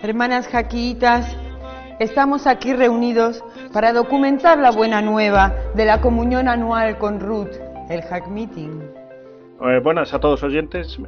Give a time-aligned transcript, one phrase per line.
[0.00, 1.36] Hermanas jaquitas,
[1.98, 7.50] estamos aquí reunidos para documentar la buena nueva de la comunión anual con Ruth,
[7.90, 8.80] el Hack Meeting.
[9.60, 11.00] Eh, buenas a todos oyentes.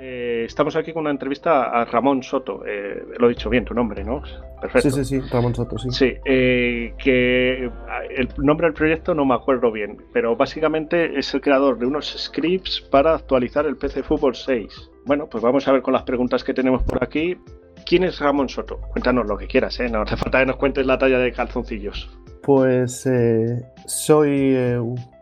[0.00, 2.62] Eh, estamos aquí con una entrevista a Ramón Soto.
[2.66, 4.22] Eh, lo he dicho bien tu nombre, ¿no?
[4.58, 4.88] Perfecto.
[4.88, 5.90] Sí, sí, sí, Ramón Soto, sí.
[5.90, 7.70] Sí, eh, que
[8.16, 12.06] el nombre del proyecto no me acuerdo bien, pero básicamente es el creador de unos
[12.16, 14.90] scripts para actualizar el PC Fútbol 6.
[15.04, 17.36] Bueno, pues vamos a ver con las preguntas que tenemos por aquí.
[17.86, 18.80] ¿Quién es Ramón Soto?
[18.92, 19.88] Cuéntanos lo que quieras, ¿eh?
[19.88, 22.10] No hace falta que nos cuentes la talla de calzoncillos.
[22.42, 23.08] Pues
[23.86, 24.54] soy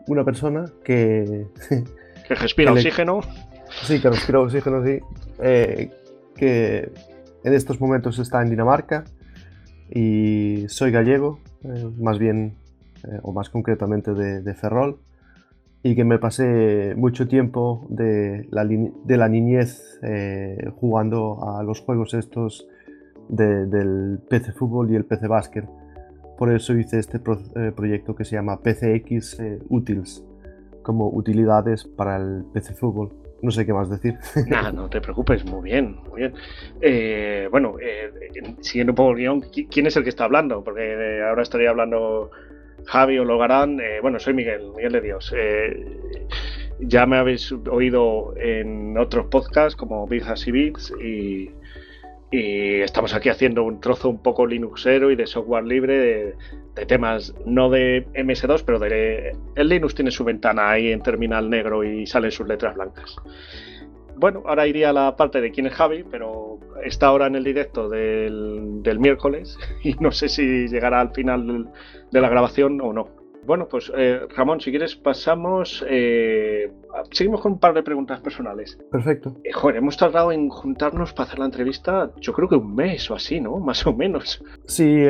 [0.07, 1.47] una persona que...
[2.27, 3.21] que respira oxígeno.
[3.83, 4.99] Sí, que respira oxígeno, sí.
[5.41, 5.91] Eh,
[6.35, 6.91] que
[7.43, 9.03] en estos momentos está en Dinamarca
[9.89, 12.55] y soy gallego, eh, más bien,
[13.03, 14.99] eh, o más concretamente de, Ferrol,
[15.83, 19.99] y que me pasé mucho tiempo de la, de la niñez
[20.75, 22.67] jugando a los juegos estos
[23.29, 25.65] del PC Fútbol y el PC Básquet.
[26.37, 30.25] Por eso hice este proyecto que se llama PCX Utils,
[30.83, 33.11] como utilidades para el PC Fútbol.
[33.41, 34.15] No sé qué más decir.
[34.47, 36.33] Nada, no te preocupes, muy bien, muy bien.
[36.81, 38.11] Eh, bueno, eh,
[38.59, 40.63] siguiendo un poco el guion, ¿quién es el que está hablando?
[40.63, 42.31] Porque eh, ahora estaría hablando
[42.85, 43.79] Javi o Logarán.
[44.01, 45.33] bueno, soy Miguel, Miguel de Dios.
[46.79, 51.49] ya me habéis oído en otros podcasts como Bits y Bits y
[52.31, 56.35] y estamos aquí haciendo un trozo un poco Linuxero y de software libre
[56.75, 61.49] de, temas no de MS2, pero de el Linux tiene su ventana ahí en terminal
[61.49, 63.15] negro y salen sus letras blancas.
[64.19, 67.43] Bueno, ahora iría a la parte de quién es Javi, pero está ahora en el
[67.45, 71.71] directo del, del miércoles y no sé si llegará al final
[72.11, 73.07] de la grabación o no.
[73.45, 76.69] Bueno, pues eh, Ramón, si quieres pasamos, eh,
[77.11, 78.77] seguimos con un par de preguntas personales.
[78.91, 79.37] Perfecto.
[79.43, 83.09] Eh, joder, hemos tardado en juntarnos para hacer la entrevista, yo creo que un mes
[83.09, 83.57] o así, ¿no?
[83.59, 84.43] Más o menos.
[84.65, 85.01] Sí,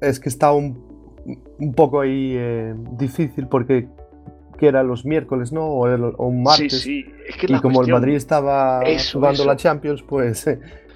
[0.00, 1.16] es que está un,
[1.58, 2.38] un poco ahí
[2.98, 3.88] difícil porque
[4.58, 5.64] que era los miércoles, ¿no?
[5.64, 6.82] O, un martes.
[6.82, 7.12] Sí, sí.
[7.26, 8.80] Es que y como el Madrid estaba
[9.12, 10.46] jugando la Champions, pues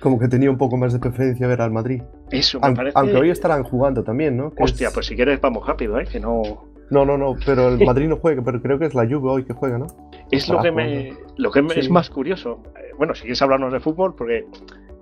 [0.03, 2.03] como que tenía un poco más de preferencia ver al Madrid.
[2.31, 2.99] Eso, me parece...
[2.99, 4.53] Aunque hoy estarán jugando también, ¿no?
[4.59, 6.06] Hostia, pues si quieres vamos rápido, ¿eh?
[6.11, 6.43] Que no...
[6.91, 9.45] No, no, no, pero el Madrid no juega, pero creo que es la Juve hoy
[9.45, 9.87] que juega, ¿no?
[10.31, 12.62] Es lo que me, lo que es más curioso.
[12.77, 14.44] Eh, bueno, si quieres hablarnos de fútbol, porque,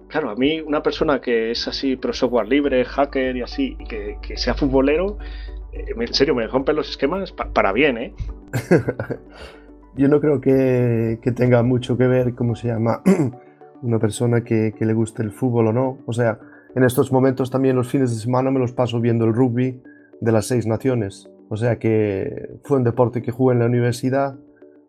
[0.09, 4.19] claro, a mí una persona que es así pro software libre, hacker y así, que,
[4.21, 8.15] que sea futbolero, eh, en serio, me rompen los esquemas para bien, ¿eh?
[9.97, 13.03] Yo no creo que, que tenga mucho que ver, ¿cómo se llama?
[13.83, 15.99] una persona que, le guste el fútbol o no.
[16.07, 16.39] O sea,
[16.75, 19.83] en estos momentos también los fines de semana me los paso viendo el rugby
[20.21, 21.31] de las seis naciones.
[21.49, 24.37] O sea que fue un deporte que jugué en la universidad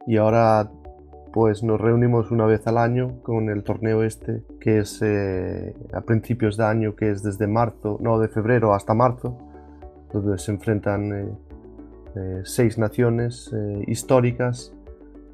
[0.06, 0.70] y ahora
[1.34, 6.02] pues nos reunimos una vez al año con el torneo este que es eh, a
[6.02, 9.38] principios de año, que es desde marzo, no, de febrero hasta marzo,
[10.14, 11.30] donde se enfrentan eh,
[12.16, 13.52] eh, seis naciones
[13.88, 14.74] históricas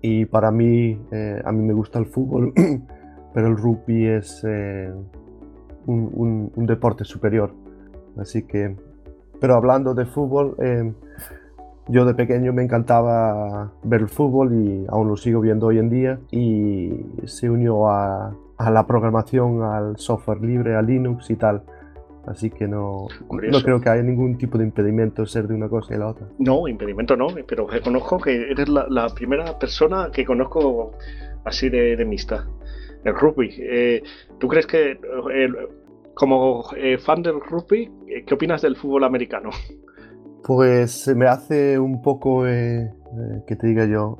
[0.01, 0.99] y para mí,
[1.43, 2.53] a mí me gusta el fútbol
[3.37, 4.91] pero el rugby es eh,
[5.85, 7.53] un, deporte superior.
[8.17, 8.75] Así que,
[9.39, 10.91] pero hablando de fútbol, eh,
[11.87, 15.91] yo de pequeño me encantaba ver el fútbol y aún lo sigo viendo hoy en
[15.91, 21.61] día y se unió a, la programación, al software libre, a Linux y tal.
[22.27, 25.95] Así que no, no creo que haya ningún tipo de impedimento ser de una cosa
[25.95, 26.27] y la otra.
[26.39, 30.91] No, impedimento no, pero reconozco que eres la, primera persona que conozco
[31.45, 32.45] así de, de mixta
[33.03, 33.49] el rugby.
[33.59, 34.03] Eh,
[34.39, 35.49] ¿Tú crees que, eh,
[36.13, 37.89] como eh, fan del rugby,
[38.25, 39.49] qué opinas del fútbol americano?
[40.43, 44.17] Pues se me hace un poco, que te diga yo,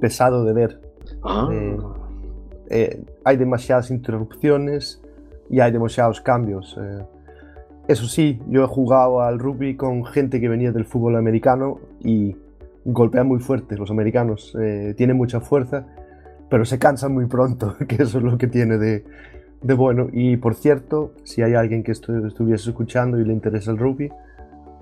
[0.00, 0.80] pesado de ver.
[1.24, 1.48] Ah.
[3.24, 5.02] hay demasiadas interrupciones
[5.48, 6.78] y hay demasiados cambios.
[7.88, 12.36] Eso sí, yo he jugado al rugby con gente que venía del fútbol americano y
[12.84, 14.56] golpean muy fuerte los americanos.
[14.96, 15.86] tienen mucha fuerza
[16.52, 19.06] pero se cansan muy pronto, que eso es lo que tiene de,
[19.62, 20.08] de bueno.
[20.12, 24.12] Y por cierto, si hay alguien que estuviese escuchando y le interesa el rugby,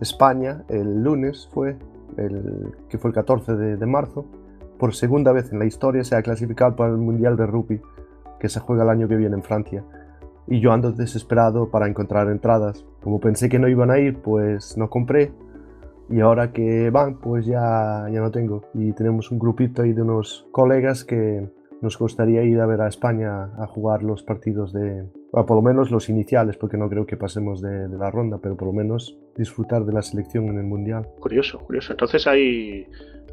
[0.01, 1.77] España el lunes fue,
[2.17, 4.27] el, que fue el 14 de, de, marzo,
[4.81, 7.81] por segunda vez en la historia se ha clasificado para el Mundial de Rugby
[8.41, 9.85] que se juega el año que viene en Francia.
[10.51, 12.85] Y yo ando desesperado para encontrar entradas.
[13.03, 15.33] Como pensé que no iban a ir, pues no compré.
[16.11, 18.65] Y ahora que van, pues ya, ya no tengo.
[18.75, 21.49] Y tenemos un grupito ahí de unos colegas que,
[21.81, 25.91] nos gustaría ir a ver a España a jugar los partidos de, por lo menos
[25.91, 29.85] los iniciales, porque no creo que pasemos de, la ronda, pero por lo menos disfrutar
[29.85, 31.07] de la selección en el Mundial.
[31.21, 31.93] Curioso, curioso.
[31.93, 32.87] Entonces hay,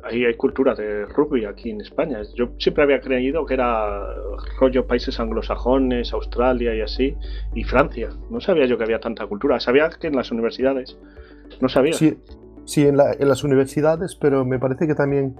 [0.04, 2.22] hay, hay cultura de rugby aquí en España.
[2.36, 4.16] Yo siempre había creído que era
[4.60, 7.16] rollo países anglosajones, Australia y así,
[7.54, 8.10] y Francia.
[8.30, 9.60] No sabía yo que había tanta cultura.
[9.60, 10.98] Sabía que en las universidades.
[11.60, 11.94] No sabía.
[11.94, 12.18] Sí,
[12.64, 15.36] sí en, en las universidades, pero me parece que también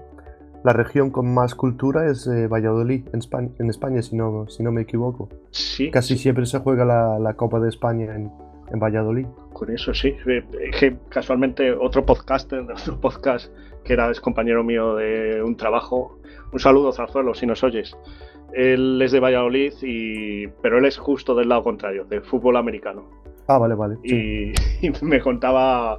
[0.64, 4.62] la región con más cultura es eh, Valladolid, en España, en España si, no, si
[4.62, 5.28] no me equivoco.
[5.50, 5.90] Sí.
[5.90, 8.30] Casi siempre se juega la, Copa de España en,
[8.78, 9.26] Valladolid.
[9.52, 10.14] Con eso sí.
[10.26, 13.50] Eh, casualmente otro podcaster, otro podcast
[13.84, 16.18] que era es compañero mío de un trabajo.
[16.52, 17.96] Un saludo, Zarzuelo, si nos oyes.
[18.52, 23.08] Él es de Valladolid, y, pero él es justo del lado contrario, de fútbol americano.
[23.46, 23.96] Ah, vale, vale.
[24.02, 24.52] Y,
[24.86, 25.98] y me contaba,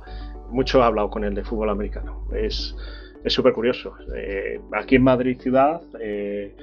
[0.49, 2.25] mucho he hablado con él de fútbol americano.
[2.33, 2.75] Es
[3.23, 3.93] es súper curioso.
[4.15, 6.55] Eh, aquí en Madrid ciudad eh,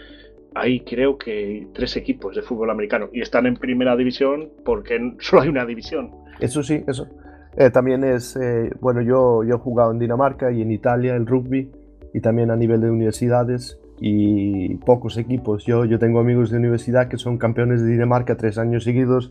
[0.55, 5.43] hay creo que tres equipos de fútbol americano y están en primera división porque solo
[5.43, 6.11] hay una división.
[6.41, 7.09] Eso sí, eso.
[7.57, 8.39] Eh, también es,
[8.81, 11.71] bueno, yo, yo he jugado en Dinamarca y en Italia el rugby
[12.13, 15.65] y también a nivel de universidades y pocos equipos.
[15.65, 19.31] Yo, yo tengo amigos de universidad que son campeones de Dinamarca tres años seguidos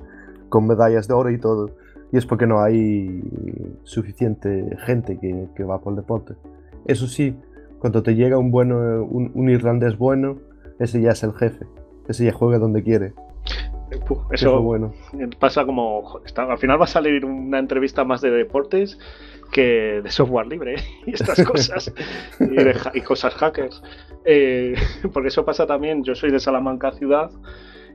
[0.50, 1.72] con medallas de oro y todo.
[2.12, 3.22] Y es porque no hay
[3.83, 6.33] suficiente gente que, que va por el deporte.
[6.85, 7.35] Eso sí,
[7.79, 10.39] cuando te llega un, bueno, un, irlandés bueno,
[10.79, 11.65] ese ya es el jefe.
[12.07, 13.13] Ese ya juega donde quiere.
[14.31, 14.93] eso bueno.
[15.39, 16.19] pasa como.
[16.35, 18.97] al final va a salir una entrevista más de deportes
[19.51, 21.93] que de software libre y estas cosas.
[22.93, 23.81] y, cosas hackers.
[24.25, 24.75] Eh,
[25.13, 26.03] porque eso pasa también.
[26.03, 27.31] Yo soy de Salamanca ciudad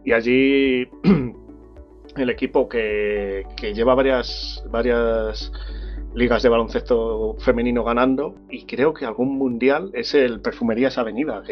[0.04, 0.88] y allí
[2.16, 5.52] el equipo que, que lleva varias, varias
[6.14, 11.42] ligas de baloncesto femenino ganando y creo que algún mundial es el Perfumerías Avenida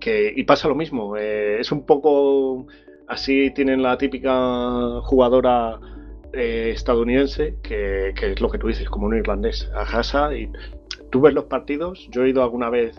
[0.00, 2.66] que, y pasa lo mismo eh, es un poco
[3.06, 5.78] así tienen la típica jugadora
[6.32, 10.50] eh, estadounidense que, es lo que tú dices como un irlandés a casa y
[11.10, 12.98] tú ves los partidos yo he ido alguna vez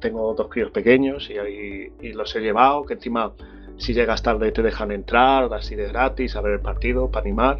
[0.00, 3.34] tengo dos críos pequeños y, y los he llevado que encima
[3.76, 7.58] si llegas tarde te dejan entrar así de gratis a ver el partido para animar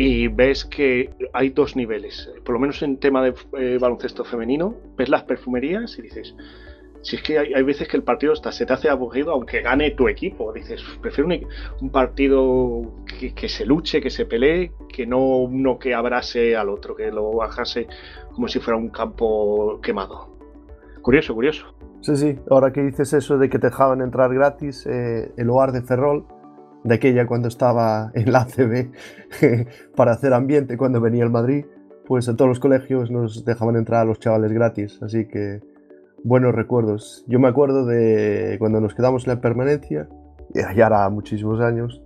[0.00, 2.30] y ves que hay dos niveles.
[2.44, 6.36] Por lo menos en tema de eh, baloncesto femenino, ves las perfumerías y dices,
[7.02, 9.90] si es que hay, veces que el partido hasta se te hace aburrido aunque gane
[9.90, 10.52] tu equipo.
[10.52, 11.28] Dices, prefiero
[11.80, 12.82] un, partido
[13.34, 17.32] que, se luche, que se pelee, que no uno que abrase al otro, que lo
[17.32, 17.88] bajase
[18.32, 20.38] como si fuera un campo quemado.
[21.02, 21.74] Curioso, curioso.
[22.02, 25.72] Sí, sí, ahora que dices eso de que te dejaban entrar gratis, eh, el hogar
[25.72, 26.24] de Ferrol
[26.88, 28.90] de aquella cuando estaba en la ACB
[29.96, 31.66] para hacer ambiente cuando venía el Madrid,
[32.06, 35.60] pues en todos los colegios nos dejaban entrar a los chavales gratis, así que
[36.24, 37.24] buenos recuerdos.
[37.28, 40.08] Yo me acuerdo de cuando nos quedamos en la permanencia,
[40.54, 42.02] ya era muchísimos años,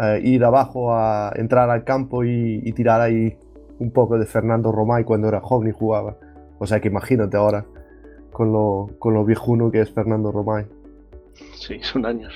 [0.00, 3.36] eh, ir abajo a entrar al campo y, tirar ahí
[3.78, 6.16] un poco de Fernando Romay cuando era joven y jugaba.
[6.58, 7.66] O sea que imagínate ahora
[8.32, 10.64] con lo, con lo viejuno que es Fernando Romay.
[11.54, 12.32] Sí, son años.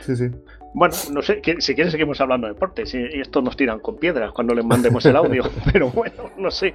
[0.00, 0.30] Sí, sí.
[0.74, 4.32] Bueno, no sé, si quieres seguimos hablando de deportes y, estos nos tiran con piedras
[4.32, 6.74] cuando les mandemos el audio, pero bueno, no sé.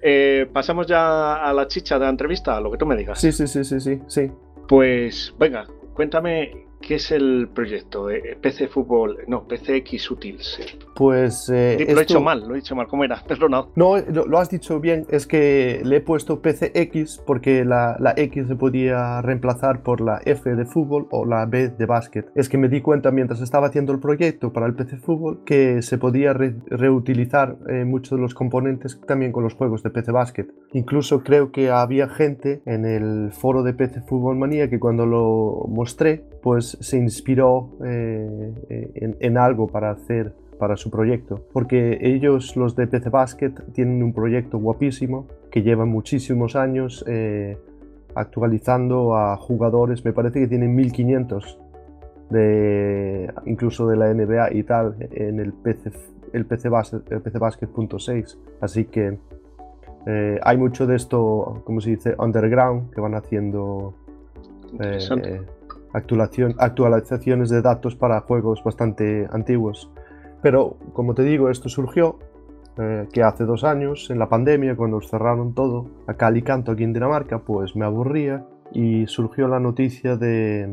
[0.00, 3.20] Eh, pasamos ya a la chicha de la entrevista, a lo que tú me digas.
[3.20, 4.32] Sí, sí, sí, sí, sí, sí.
[4.66, 8.10] Pues venga, cuéntame ¿Qué es el proyecto?
[8.10, 10.60] Eh, PC Fútbol, no, PCX Utils.
[10.94, 11.50] Pues.
[11.52, 13.22] Eh, lo he hecho mal, lo he dicho mal, ¿cómo era?
[13.28, 13.72] Perdonado.
[13.74, 18.46] No, lo, has dicho bien, es que le he puesto PCX porque la, la, X
[18.48, 22.30] se podía reemplazar por la F de fútbol o la B de básquet.
[22.34, 25.82] Es que me di cuenta mientras estaba haciendo el proyecto para el PC Fútbol que
[25.82, 30.52] se podía reutilizar eh, muchos de los componentes también con los juegos de PC Básquet.
[30.72, 35.66] Incluso creo que había gente en el foro de PC Fútbol Manía que cuando lo
[35.68, 42.76] mostré, pues se inspiró eh, en, algo para hacer para su proyecto, porque ellos, los
[42.76, 47.58] de PC Basket, tienen un proyecto guapísimo que lleva muchísimos años eh,
[48.14, 51.58] actualizando a jugadores, me parece que tienen 1500
[52.30, 55.90] de incluso de la NBA y tal en el PC
[56.32, 56.68] el PC,
[57.10, 59.18] el PC Basket.6 así que
[60.06, 63.94] eh, hay mucho de esto como se dice underground que van haciendo
[65.96, 69.90] actualizaciones de datos para juegos bastante antiguos.
[70.42, 72.18] Pero, como te digo, esto surgió
[72.78, 76.92] eh, que hace dos años, en la pandemia, cuando cerraron todo, acá Canto aquí en
[76.92, 80.68] Dinamarca, pues me aburría y surgió la noticia de,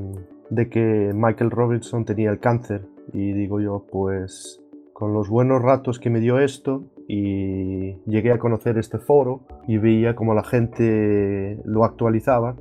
[0.50, 2.86] de que Michael Robinson tenía el cáncer.
[3.14, 4.62] Y digo yo, pues
[4.94, 9.78] con los buenos ratos que me dio esto y llegué a conocer este foro y
[9.78, 12.56] veía como la gente lo actualizaba,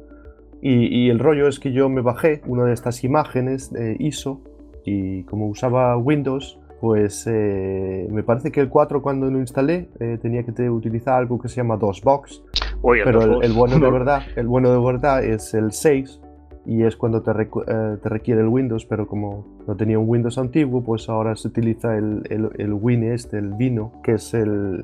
[0.65, 4.41] Y, el rollo es que yo me bajé una de estas imágenes de ISO
[4.85, 10.19] y como usaba Windows, pues eh, me parece que el 4 cuando lo instalé eh,
[10.23, 12.45] tenía que utilizar algo que se llama DOSBox.
[12.81, 16.22] pero el, bueno de verdad, el bueno de verdad es el 6
[16.65, 20.39] y es cuando te, eh, te, requiere el Windows, pero como no tenía un Windows
[20.39, 24.81] antiguo, pues ahora se utiliza el, el, el este, el Vino, que es el,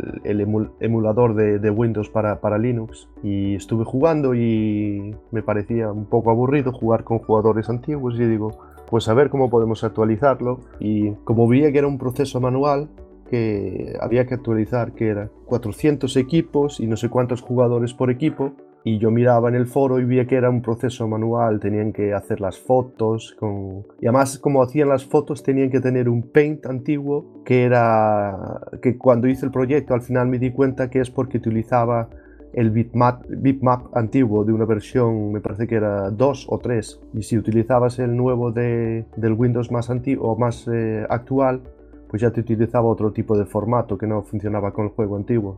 [0.80, 3.08] emulador de, de Windows para, para, Linux.
[3.22, 8.58] Y estuve jugando y me parecía un poco aburrido jugar con jugadores antiguos y digo,
[8.90, 10.60] pues a ver cómo podemos actualizarlo.
[10.80, 12.88] Y como vi que era un proceso manual,
[13.30, 18.52] que había que actualizar, que era 400 equipos y no sé cuántos jugadores por equipo,
[18.84, 22.14] y yo miraba en el foro y vi que era un proceso manual, tenían que
[22.14, 23.84] hacer las fotos con...
[24.00, 28.96] y además como hacían las fotos tenían que tener un paint antiguo que era que
[28.96, 32.08] cuando hice el proyecto al final me di cuenta que es porque utilizaba
[32.52, 37.22] el bitmap, bitmap antiguo de una versión, me parece que era 2 o 3, y
[37.22, 41.60] si utilizabas el nuevo de, del Windows más antiguo o más eh, actual,
[42.08, 45.56] pues ya te utilizaba otro tipo de formato que no funcionaba con el juego antiguo.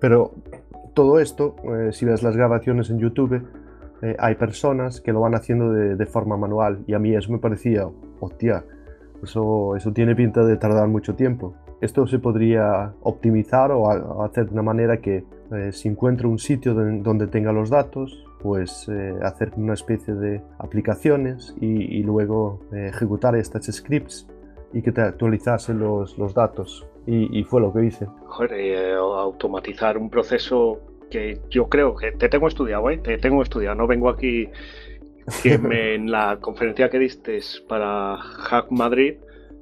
[0.00, 0.32] Pero
[0.94, 3.42] todo esto, eh, si ves las grabaciones en YouTube,
[4.02, 7.38] eh, hay personas que lo van haciendo de, forma manual y a mí eso me
[7.38, 7.88] parecía,
[8.20, 8.64] hostia,
[9.22, 11.54] eso, eso tiene pinta de tardar mucho tiempo.
[11.80, 16.72] Esto se podría optimizar o hacer de una manera que eh, si encuentro un sitio
[16.72, 18.88] donde tenga los datos, pues
[19.22, 24.28] hacer una especie de aplicaciones y, luego ejecutar estas scripts
[24.74, 28.06] y que te actualizasen los datos y, fue lo que hice.
[28.26, 30.80] Joder, eh, automatizar un proceso
[31.10, 32.98] que yo creo que te tengo estudiado, ¿eh?
[32.98, 34.48] Te tengo estudiado, no vengo aquí
[35.42, 35.54] que
[35.94, 39.14] en la conferencia que diste para Hack Madrid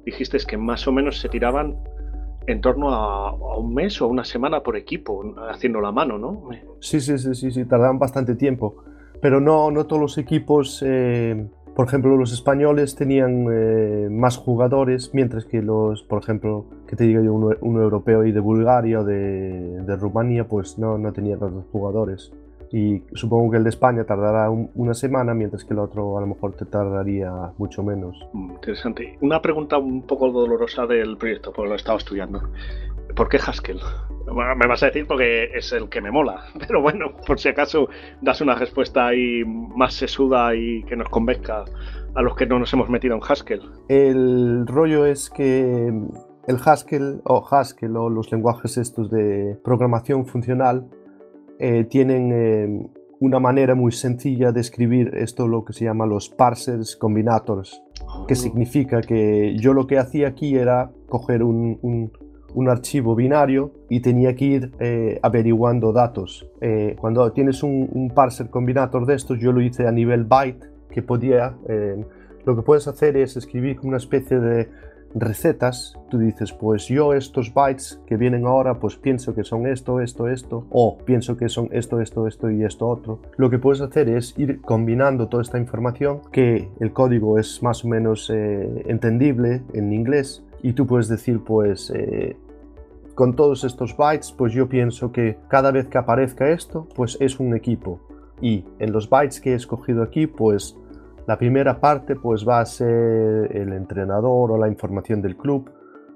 [0.05, 1.77] dijiste que más o menos se tiraban
[2.47, 6.49] en torno a, un mes o una semana por equipo haciendo la mano, ¿no?
[6.79, 8.83] Sí, sí, sí, sí, sí, tardaban bastante tiempo.
[9.21, 15.11] Pero no, no todos los equipos eh, por ejemplo, los españoles tenían eh, más jugadores,
[15.13, 19.03] mientras que los, por ejemplo, que te diga yo, uno, europeo y de Bulgaria o
[19.03, 22.31] de, de Rumanía, pues no, no tenía tantos jugadores.
[22.71, 26.27] Y supongo que el de España tardará una semana, mientras que el otro a lo
[26.27, 28.15] mejor te tardaría mucho menos.
[28.33, 29.17] Mm, interesante.
[29.21, 32.41] Una pregunta un poco dolorosa del proyecto, porque lo he estado estudiando.
[33.15, 33.79] ¿Por qué Haskell?
[34.25, 37.89] Me vas a decir porque es el que me mola, pero bueno, por si acaso
[38.21, 41.65] das una respuesta ahí más sesuda y que nos convenzca
[42.15, 43.61] a los que no nos hemos metido en Haskell.
[43.87, 45.91] El rollo es que
[46.47, 50.87] el Haskell o Haskell o los lenguajes estos de programación funcional
[51.59, 56.29] eh, tienen eh, una manera muy sencilla de escribir esto lo que se llama los
[56.29, 57.81] parsers combinators,
[58.27, 58.37] que oh.
[58.37, 62.11] significa que yo lo que hacía aquí era coger un
[62.55, 66.47] un archivo binario y tenía que ir eh, averiguando datos.
[66.99, 71.57] Cuando tienes un, parser combinator de estos, yo lo hice a nivel byte, que podía,
[72.45, 74.69] lo que puedes hacer es escribir una especie de
[75.15, 79.99] recetas, tú dices, pues yo estos bytes que vienen ahora, pues pienso que son esto,
[79.99, 83.19] esto, esto, o pienso que son esto, esto, esto y esto otro.
[83.37, 87.85] Lo que puedes hacer es ir combinando toda esta información, que el código es más
[87.85, 91.93] o menos entendible en inglés, y tú puedes decir, pues,
[93.15, 97.39] con todos estos bytes, pues yo pienso que cada vez que aparezca esto, pues es
[97.39, 97.99] un equipo.
[98.41, 100.75] Y en los bytes que he escogido aquí, pues
[101.27, 105.69] la primera parte pues va a ser el entrenador o la información del club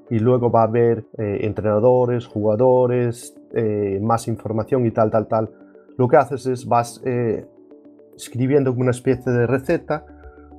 [0.09, 5.49] y luego va a haber eh, entrenadores, jugadores, eh, más información y tal, tal, tal.
[5.97, 7.45] Lo que haces es vas eh,
[8.15, 10.05] escribiendo una especie de receta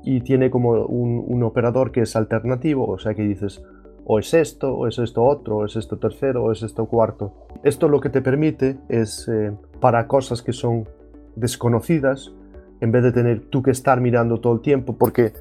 [0.04, 3.62] y tiene como un, un operador que es alternativo, o sea que dices,
[4.10, 7.34] o es esto, o es esto otro, o es esto tercero, o es esto cuarto.
[7.62, 10.88] Esto lo que te permite es, eh, para cosas que son
[11.36, 12.32] desconocidas,
[12.80, 15.32] en vez de tener tú que estar mirando todo el tiempo, porque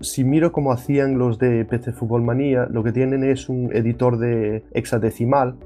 [0.00, 4.18] si miro como hacían los de PC Fútbol Manía, lo que tienen es un editor
[4.18, 5.56] de hexadecimal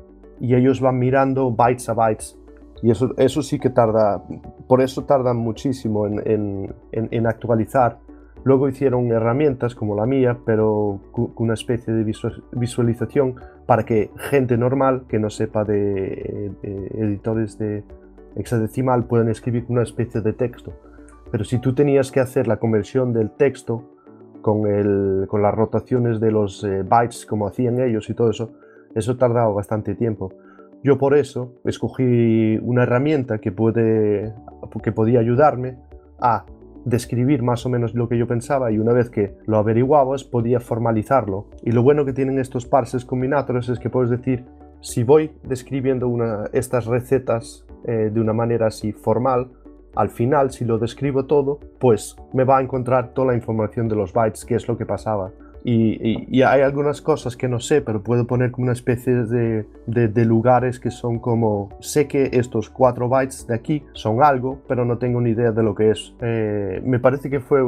[0.41, 2.39] y ellos van mirando bytes a bytes.
[2.83, 4.23] Y eso, eso sí que tarda,
[4.67, 6.75] por eso tardan muchísimo en, en,
[7.11, 7.99] en actualizar
[8.45, 12.05] Luego hicieron herramientas como la mía, pero con una especie de
[12.53, 13.37] visualización
[13.67, 16.51] para que gente normal que no sepa de,
[16.95, 17.85] editores de
[18.35, 20.73] hexadecimal puedan escribir una especie de texto.
[21.33, 23.89] Pero si tú tenías que hacer la conversión del texto
[24.43, 28.53] con, las rotaciones de los eh, bytes como hacían ellos y todo eso,
[28.95, 30.31] eso tardaba bastante tiempo.
[30.85, 35.79] Yo por eso escogí una herramienta que, podía ayudarme
[36.21, 36.45] a
[36.85, 40.61] describir más o menos lo que yo pensaba y una vez que lo averiguabas podía
[40.61, 41.47] formalizarlo.
[41.63, 44.45] Y lo bueno que tienen estos parses combinatorios es que puedes decir,
[44.81, 46.13] si voy describiendo
[46.53, 49.49] estas recetas eh, de una manera así formal,
[49.95, 53.97] al final, si lo describo todo, pues me va a encontrar toda la información de
[53.97, 55.31] los bytes, qué es lo que pasaba.
[55.65, 60.25] Y, hay algunas cosas que no sé, pero puedo poner como una especie de, de,
[60.25, 64.99] lugares que son como, sé que estos cuatro bytes de aquí son algo, pero no
[64.99, 66.15] tengo ni idea de lo que es.
[66.21, 67.61] Eh, me parece que fue,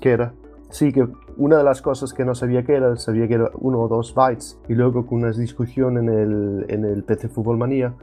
[0.00, 0.32] que era?
[0.70, 3.80] Sí, que una de las cosas que no sabía que era, sabía que era uno
[3.80, 7.94] o dos bytes, y luego con una discusión en el, en el PC Fútbol Manía,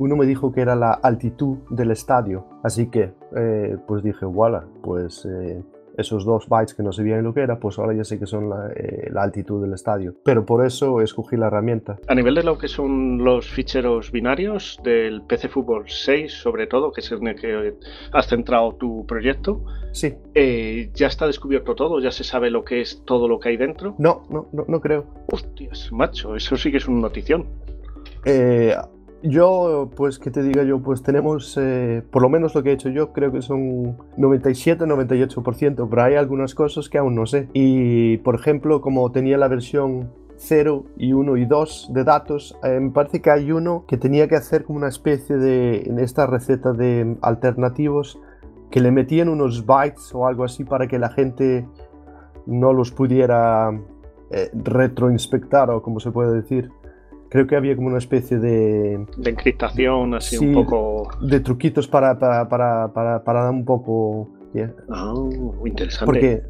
[0.00, 2.46] uno me dijo que era la altitud del estadio.
[2.64, 5.62] Así que, eh, pues dije, voilà, pues eh,
[5.98, 8.50] esos dos bytes que no sabía lo que era, pues ahora ya sé que son
[8.74, 10.14] eh, la, altitud del estadio.
[10.24, 11.98] Pero por eso escogí la herramienta.
[12.08, 16.92] A nivel de lo que son los ficheros binarios del PC Fútbol 6, sobre todo,
[16.92, 17.74] que es en el que
[18.14, 20.14] has centrado tu proyecto, sí.
[20.94, 22.00] ¿ya está descubierto todo?
[22.00, 23.96] ¿Ya se sabe lo que es todo lo que hay dentro?
[23.98, 25.04] No, no, no, no creo.
[25.30, 27.44] Hostias, macho, eso sí que es una notición.
[28.24, 28.74] Eh,
[29.22, 30.80] yo, pues, que te diga yo?
[30.80, 35.88] Pues tenemos, eh, por lo menos lo que he hecho yo, creo que son 97-98%,
[35.88, 37.48] pero hay algunas cosas que aún no sé.
[37.52, 42.80] Y, por ejemplo, como tenía la versión 0 y 1 y 2 de datos, eh,
[42.80, 46.26] me parece que hay uno que tenía que hacer como una especie de, en esta
[46.26, 48.18] receta de alternativos,
[48.70, 51.66] que le metían unos bytes o algo así para que la gente
[52.46, 53.70] no los pudiera
[54.30, 56.70] eh, retroinspectar o como se puede decir
[57.30, 59.06] creo que había como una especie de...
[59.16, 61.08] De encriptación, así un poco...
[61.22, 64.28] De truquitos para, para, para, para, dar un poco...
[64.90, 66.04] Ah, muy interesante.
[66.04, 66.42] Porque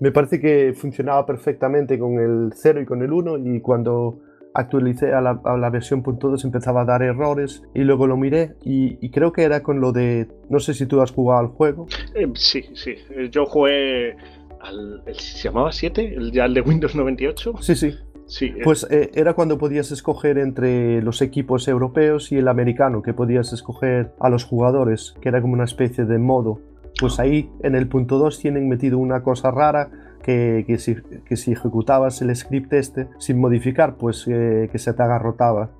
[0.00, 4.20] me parece que funcionaba perfectamente con el 0 y con el 1 y cuando
[4.54, 8.54] actualicé a la, a la versión .2 empezaba a dar errores y luego lo miré
[8.62, 10.28] y, creo que era con lo de...
[10.48, 11.86] No sé si tú has jugado al juego.
[12.14, 12.94] Eh, sí, sí.
[13.32, 14.16] Yo jugué
[14.60, 15.02] al...
[15.14, 16.14] ¿Se llamaba 7?
[16.14, 17.54] El, ya el de Windows 98.
[17.60, 17.92] Sí, sí.
[18.40, 18.60] Eh.
[18.64, 23.52] Pues eh, era cuando podías escoger entre los equipos europeos y el americano, que podías
[23.52, 26.60] escoger a los jugadores, que era como una especie de modo.
[26.98, 29.90] Pues ahí en el punto 2 tienen metido una cosa rara
[30.22, 30.96] que, que, si,
[31.26, 35.70] que si ejecutabas el script este sin modificar, pues eh, que se te agarrotaba.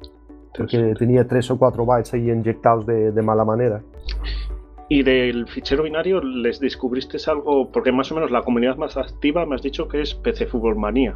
[0.56, 3.82] Porque tenía 3 o 4 bytes ahí inyectados de, de mala manera.
[4.88, 9.46] Y del fichero binario les descubriste algo, porque más o menos la comunidad más activa
[9.46, 11.14] me has dicho que es PC Fútbol Manía.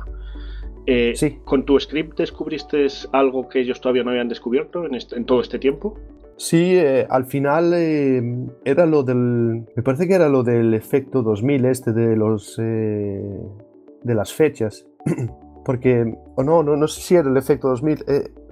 [0.87, 1.39] Eh, sí.
[1.45, 5.59] ¿Con tu script descubriste algo que ellos todavía no habían descubierto en, este, todo este
[5.59, 5.99] tiempo?
[6.37, 8.23] Sí, eh, al final eh,
[8.65, 9.65] era lo del.
[9.75, 12.57] Me parece que era lo del efecto 2000, este de los.
[12.57, 14.87] de las fechas.
[15.65, 16.15] Porque.
[16.37, 18.05] O no, no, no sé si era el efecto 2000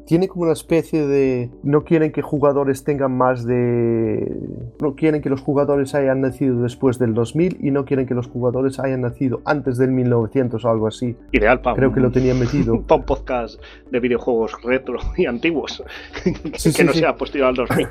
[0.07, 4.37] tiene como una especie de no quieren que jugadores tengan más de
[4.81, 8.27] no quieren que los jugadores hayan nacido después del 2000 y no quieren que los
[8.27, 11.17] jugadores hayan nacido antes del 1900 o algo así.
[11.33, 12.83] Ideal para Creo que lo tenían metido.
[12.87, 15.83] Para un podcast de videojuegos retro y antiguos
[16.25, 17.89] que no sea posterior al 2000.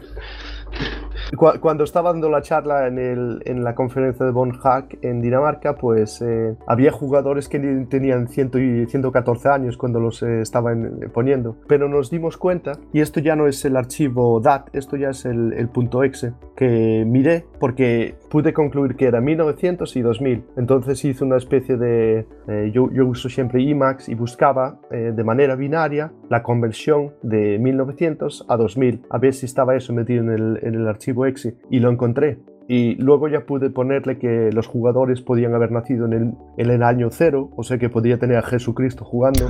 [1.37, 5.75] Cuando estaba dando la charla en, el, en la conferencia de Von Hack en Dinamarca,
[5.75, 7.59] pues eh, había jugadores que
[7.89, 11.57] tenían 100 y 114 años cuando los eh, estaban eh, poniendo.
[11.67, 15.25] Pero nos dimos cuenta, y esto ya no es el archivo DAT, esto ya es
[15.25, 20.43] el, el punto .exe, que miré porque pude concluir que era 1900 y 2000.
[20.57, 22.25] Entonces hice una especie de...
[22.73, 28.57] yo, yo, uso siempre Emacs y buscaba de manera binaria la conversión de 1900 a
[28.57, 31.91] 2000, a ver si estaba eso metido en el, en el archivo exe y lo
[31.91, 32.39] encontré.
[32.67, 36.81] Y luego ya pude ponerle que los jugadores podían haber nacido en el, en el
[36.81, 39.45] año cero, o sea que podía tener a Jesucristo jugando.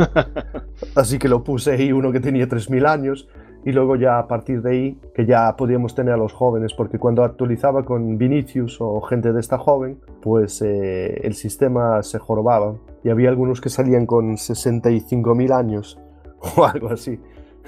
[0.95, 3.29] Así que lo puse ahí uno que tenía 3.000 años.
[3.65, 6.99] Y luego ya a partir de ahí, que ya podíamos tener a los jóvenes, porque
[6.99, 12.75] cuando actualizaba con Vinicius o gente de esta joven, pues eh, el sistema se jorobaba.
[13.03, 15.99] Y había algunos que salían con 65.000 años
[16.57, 17.19] o algo así.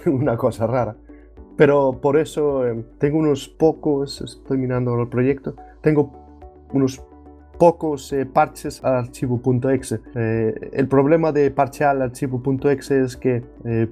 [0.05, 0.95] Una cosa rara.
[1.55, 6.11] Pero por eso eh, tengo unos pocos, estoy mirando el proyecto, tengo
[6.73, 7.01] unos
[7.57, 10.01] pocos eh, parches al archivo.exe.
[10.15, 13.43] Eh, el problema de parchear al archivo.exe es que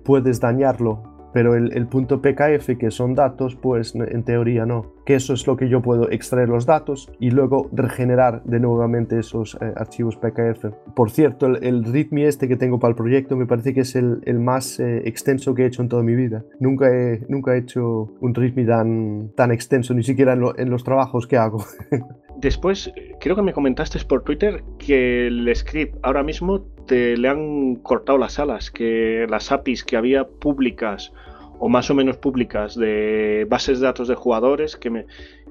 [0.04, 4.94] puedes dañarlo pero el, punto PKF, que son datos, pues en teoría no.
[5.06, 9.20] Que eso es lo que yo puedo extraer los datos y luego regenerar de nuevamente
[9.20, 10.66] esos eh, archivos PKF.
[10.96, 13.96] Por cierto, el, el, README este que tengo para el proyecto me parece que es
[13.96, 16.46] el, el más eh, extenso que he hecho en toda mi vida.
[16.60, 20.84] Nunca he, nunca he hecho un README tan, tan extenso, ni siquiera en, en los
[20.84, 21.66] trabajos que hago.
[22.38, 27.76] Después, creo que me comentaste por Twitter que el script ahora mismo te le han
[27.76, 31.12] cortado las alas, que las APIs que había públicas
[31.60, 35.06] o más o menos públicas de bases de datos de jugadores, que me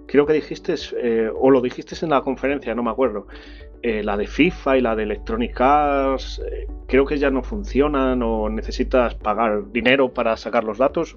[0.07, 3.27] creo que dijiste, eh, o lo dijiste en la conferencia, no me acuerdo,
[3.83, 8.23] eh, la de FIFA y la de Electronic Arts, eh, creo que ya no funcionan
[8.23, 11.17] o necesitas pagar dinero para sacar los datos.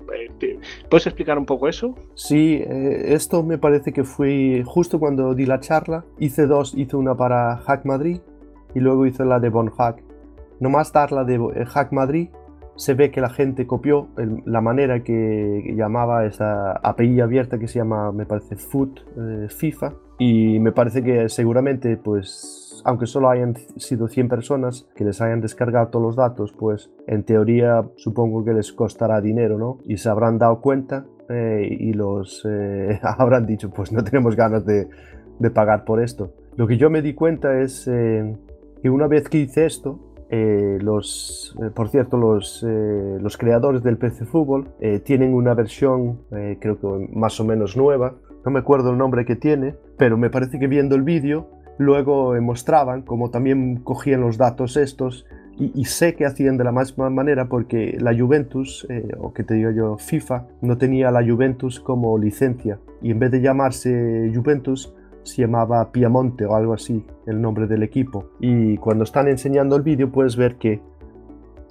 [0.89, 1.93] ¿Puedes explicar un poco eso?
[2.15, 6.05] Sí, esto me parece que fue justo cuando di la charla.
[6.17, 8.19] Hice dos, hice una para Hack Madrid
[8.75, 10.03] y luego hice la de Bon Hack.
[10.59, 12.29] Nomás dar la de Hack Madrid,
[12.75, 14.09] se ve que la gente copió
[14.45, 18.99] la manera que llamaba esa API abierta que se llama, me parece, Food
[19.49, 25.21] FIFA y me parece que seguramente, pues, aunque solo hayan sido 100 personas que les
[25.21, 29.79] hayan descargado todos los datos, pues en teoría supongo que les costará dinero, ¿no?
[29.85, 34.65] Y se habrán dado cuenta eh, y los eh, habrán dicho, pues no tenemos ganas
[34.65, 34.87] de,
[35.53, 36.33] pagar por esto.
[36.55, 38.37] Lo que yo me di cuenta es eh,
[38.85, 39.97] que una vez que hice esto,
[40.29, 44.67] los, por cierto, los, los, creadores del PC Fútbol
[45.03, 48.13] tienen una versión, creo que más o menos nueva,
[48.45, 51.47] no me acuerdo el nombre que tiene, pero me parece que viendo el vídeo
[51.79, 55.25] luego mostraban como también cogían los datos estos
[55.57, 59.55] y, sé que hacían de la misma manera porque la Juventus, eh, o que te
[59.55, 62.77] digo yo, FIFA, no tenía la Juventus como licencia.
[63.01, 64.93] Y en vez de llamarse Juventus
[65.25, 68.29] se llamaba Piamonte o algo así, el nombre del equipo.
[68.39, 70.81] Y cuando están enseñando el vídeo puedes ver que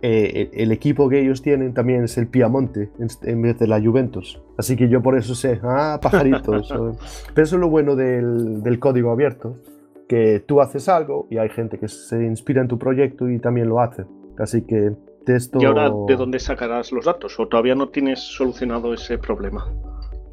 [0.02, 2.90] eh, el equipo que ellos tienen también es el Piamonte
[3.22, 4.40] en, vez de la Juventus.
[4.58, 6.68] Así que yo por eso sé, ah, pajaritos.
[7.34, 9.56] Pero eso es lo bueno del, código abierto,
[10.08, 13.68] que tú haces algo y hay gente que se inspira en tu proyecto y también
[13.68, 14.04] lo hace.
[14.36, 14.92] Así que
[15.26, 15.58] esto...
[15.60, 17.38] ¿Y ahora de dónde sacarás los datos?
[17.40, 19.72] ¿O todavía no tienes solucionado ese problema?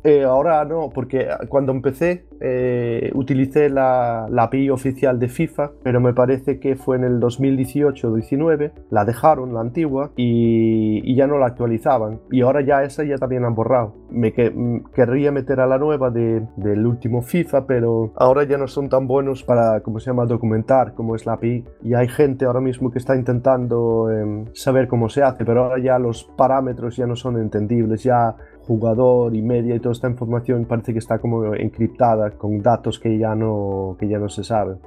[0.04, 6.14] Eh, ahora no, porque cuando empecé eh, utilicé la, API oficial de FIFA, pero me
[6.14, 12.20] parece que fue en el 2018-19, la dejaron, la antigua, y, ya no la actualizaban.
[12.32, 13.94] Y ahora ya esa ya también han borrado.
[14.10, 18.58] Me que, mm, querría meter a la nueva de, del último FIFA, pero ahora ya
[18.58, 21.64] no son tan buenos para, ¿cómo se llama?, documentar cómo es la API.
[21.84, 25.80] Y hay gente ahora mismo que está intentando em, saber cómo se hace, pero ahora
[25.80, 28.36] ya los parámetros ya no son entendibles, ya
[28.68, 33.18] jugador y media y toda esta información parece que está como encriptada con datos que
[33.18, 34.78] ya no, que ya no se saben.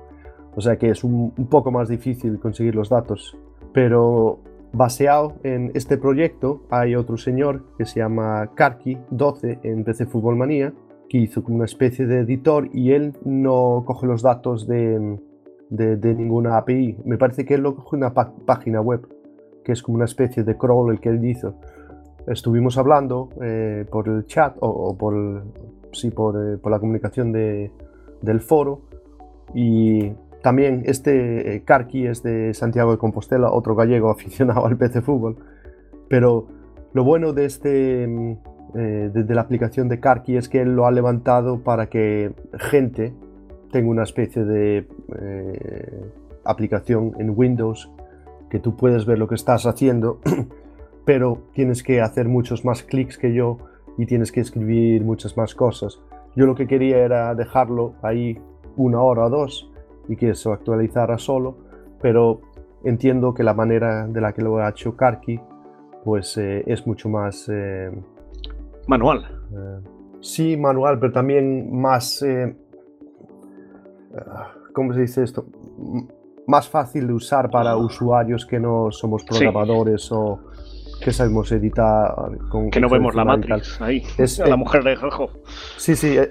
[0.56, 3.36] O sea que es un, poco más difícil conseguir los datos.
[3.72, 4.38] Pero
[4.72, 10.72] baseado en este proyecto hay otro señor que se llama Karki12 en PC Fútbol Manía
[11.08, 15.18] que hizo como una especie de editor y él no coge los datos de,
[15.68, 16.96] de, ninguna API.
[17.04, 19.06] Me parece que él lo coge una página web
[19.64, 21.56] que es como una especie de crawl el que él hizo
[22.26, 25.44] estuvimos hablando eh, por el chat o, por,
[25.92, 27.70] sí, por, eh, por, la comunicación de,
[28.22, 28.82] del foro.
[29.54, 31.64] Y también este eh,
[32.04, 35.36] es de Santiago de Compostela, otro gallego aficionado al PC Fútbol,
[36.08, 36.46] pero
[36.92, 38.06] lo bueno de, este,
[38.72, 43.12] de, la aplicación de Carqui es que él lo ha levantado para que gente
[43.72, 44.86] tenga una especie de
[46.44, 47.90] aplicación en Windows
[48.48, 50.20] que tú puedes ver lo que estás haciendo
[51.04, 53.58] pero tienes que hacer muchos más clics que yo
[53.98, 56.00] y tienes que escribir muchas más cosas.
[56.34, 58.38] Yo lo que quería era dejarlo ahí
[58.76, 59.70] una hora o dos
[60.08, 61.56] y que se actualizara solo,
[62.00, 62.40] pero
[62.82, 65.40] entiendo que la manera de la que lo ha hecho Karki
[66.04, 67.48] pues eh, es mucho más...
[67.48, 67.90] Eh,
[68.86, 69.24] manual.
[69.52, 69.80] Eh,
[70.20, 72.24] sí, manual, pero también más...
[74.72, 75.46] ¿Cómo se dice esto?
[76.46, 80.40] más fácil de usar para usuarios que no somos programadores o
[81.00, 82.14] que sabemos editar
[82.50, 82.70] con...
[82.70, 85.30] Que no vemos la Matrix ahí, es, la mujer de Jojo.
[85.76, 86.30] Sí, sí, eh,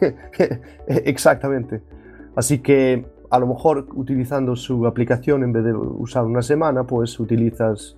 [0.00, 0.60] eh,
[1.04, 1.82] exactamente.
[2.34, 7.18] Así que a lo mejor utilizando su aplicación en vez de usar una semana, pues
[7.18, 7.96] utilizas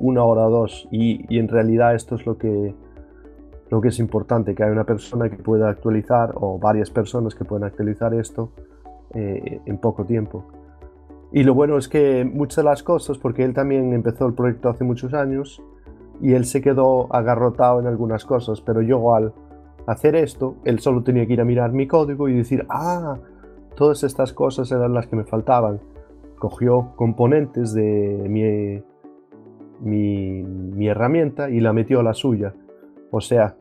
[0.00, 2.74] una hora o dos y, y, en realidad esto es lo que,
[3.70, 7.44] lo que es importante, que hay una persona que pueda actualizar o varias personas que
[7.44, 8.52] puedan actualizar esto
[9.14, 10.44] eh, en poco tiempo.
[11.32, 14.70] Y lo bueno es que muchas de las cosas, porque él también empezó el proyecto
[14.70, 15.62] hace muchos años
[16.20, 19.32] y él se quedó agarrotado en algunas cosas, pero yo al
[19.86, 23.18] hacer esto, él solo tenía que ir a mirar mi código y decir, ah,
[23.74, 25.80] todas estas cosas eran las que me faltaban.
[26.38, 28.82] Cogió componentes de mi,
[29.80, 32.54] mi, mi herramienta y la metió a la suya.
[33.10, 33.56] O sea,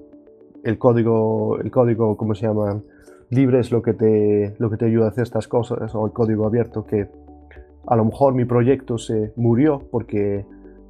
[0.64, 2.82] el código, el código, ¿cómo se llama?
[3.30, 6.14] Libre es lo que te, lo que te ayuda a hacer estas cosas, o el
[6.14, 7.10] código abierto que
[7.88, 10.46] a lo mejor mi proyecto se murió porque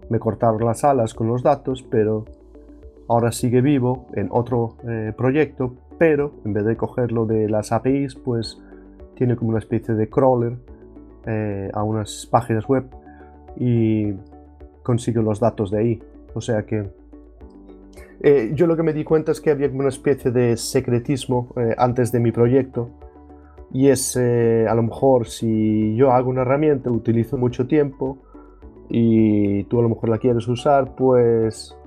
[0.10, 2.26] me cortaron las alas con los datos, pero
[3.08, 8.16] ahora sigue vivo en otro eh, proyecto, pero en vez de cogerlo de las APIs,
[8.16, 8.60] pues
[9.16, 10.58] tiene como una especie de crawler
[11.26, 12.86] eh, a unas páginas web
[13.56, 14.14] y
[14.82, 16.04] consigue los datos de ahí.
[16.34, 16.90] O sea que
[18.22, 21.50] eh, yo lo que me di cuenta es que había como una especie de secretismo
[21.78, 22.90] antes de mi proyecto
[23.72, 28.18] Y es, eh, a lo mejor, si yo hago una herramienta, utilizo mucho tiempo
[28.90, 31.78] y tú a lo mejor la quieres usar, pues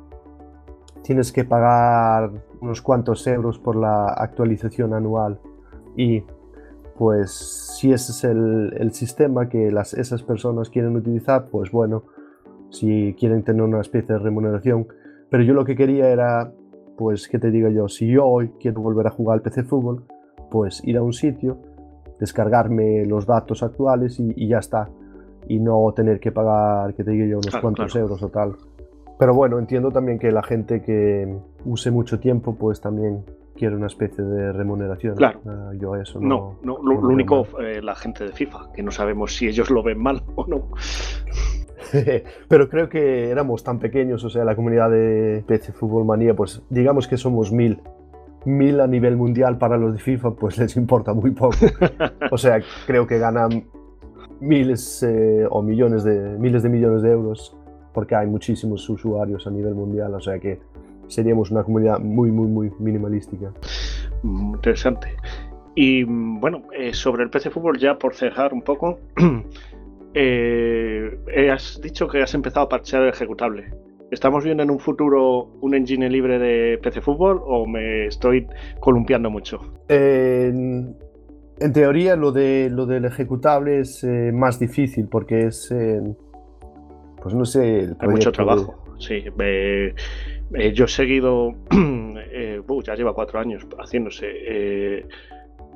[1.03, 5.41] tienes que pagar unos cuantos euros por la actualización anual.
[5.97, 6.23] Y
[6.97, 7.33] pues
[7.79, 12.03] si ese es el, sistema que las, esas personas quieren utilizar, pues bueno,
[12.69, 14.87] si quieren tener una especie de remuneración.
[15.31, 16.53] Pero yo lo que quería era,
[16.99, 17.89] pues, ¿qué te diga yo?
[17.89, 20.05] Si yo hoy quiero volver a jugar al PC Fútbol,
[20.51, 21.59] pues ir a un sitio,
[22.21, 24.89] descargarme los datos actuales y, ya está.
[25.49, 28.55] Y no tener que pagar, que te diga yo, unos cuantos euros o tal.
[29.19, 33.25] Pero bueno, entiendo también que la gente que use mucho tiempo, pues también
[33.57, 35.17] quiere una especie de remuneración.
[35.17, 35.41] Claro.
[35.47, 36.59] Ah, yo eso no.
[36.63, 39.99] No, lo, único, eh, la gente de FIFA, que no sabemos si ellos lo ven
[39.99, 40.69] mal o no.
[42.49, 46.63] Pero creo que éramos tan pequeños, o sea, la comunidad de PC Fútbol Manía, pues
[46.71, 47.81] digamos que somos mil.
[48.45, 51.57] Mil a nivel mundial para los de FIFA, pues les importa muy poco.
[52.31, 53.65] O sea, creo que ganan
[54.41, 57.57] miles eh, o millones de miles de millones de euros
[57.93, 60.61] porque hay muchísimos usuarios a nivel mundial, o sea que
[61.09, 63.53] seríamos una comunidad muy, muy, muy minimalística.
[64.23, 65.17] Interesante.
[65.75, 69.01] Y bueno, eh, sobre el PC Fútbol, ya por cerrar un poco,
[70.15, 73.73] eh, eh, has dicho que has empezado a parchear el ejecutable.
[74.11, 78.47] ¿Estamos viendo en un futuro un engine libre de PC Fútbol o me estoy
[78.81, 79.61] columpiando mucho?
[79.89, 80.97] en,
[81.73, 85.73] teoría, lo, de, lo del ejecutable es más difícil porque es
[87.23, 87.89] pues no sé.
[87.99, 89.25] Hay mucho trabajo, sí.
[90.75, 91.55] yo he seguido,
[92.33, 95.07] eh, ya lleva cuatro años haciéndose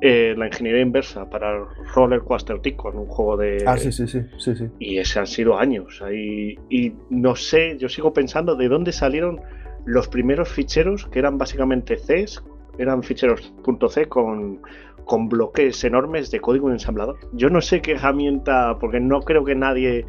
[0.01, 3.63] eh, la ingeniería inversa para Roller Coaster Tycoon, un juego de.
[3.65, 4.21] Ah, sí, sí, sí.
[4.37, 4.67] sí, sí.
[4.79, 6.01] Y ese han sido años.
[6.01, 9.41] Ahí, y no sé, yo sigo pensando de dónde salieron
[9.85, 12.43] los primeros ficheros que eran básicamente Cs,
[12.77, 13.53] eran ficheros
[13.89, 14.61] .c con,
[15.05, 17.17] con bloques enormes de código ensamblador.
[17.31, 20.05] Yo no sé qué herramienta, porque no creo que nadie